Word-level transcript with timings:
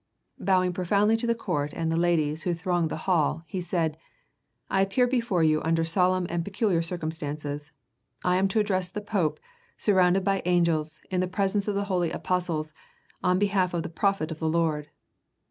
Bowing 0.39 0.73
profoundly 0.73 1.15
to 1.17 1.27
the 1.27 1.35
court 1.35 1.73
and 1.75 1.91
the 1.91 1.95
ladies 1.95 2.41
who 2.41 2.55
thronged 2.55 2.89
the 2.89 2.97
hall, 3.05 3.43
he 3.45 3.61
said: 3.61 3.99
"I 4.67 4.81
appear 4.81 5.05
before 5.05 5.43
you 5.43 5.61
under 5.61 5.83
solemn 5.83 6.25
and 6.27 6.43
peculiar 6.43 6.81
circumstances. 6.81 7.71
I 8.23 8.37
am 8.37 8.47
to 8.47 8.59
address 8.59 8.89
the 8.89 9.01
Pope, 9.01 9.39
surrounded 9.77 10.23
by 10.23 10.41
angels, 10.45 11.01
in 11.11 11.19
the 11.21 11.27
presence 11.27 11.67
of 11.67 11.75
the 11.75 11.83
holy 11.83 12.09
apostles, 12.09 12.73
in 13.23 13.37
behalf 13.37 13.75
of 13.75 13.83
the 13.83 13.89
Prophet 13.89 14.31
of 14.31 14.39
the 14.39 14.49
Lord." 14.49 14.89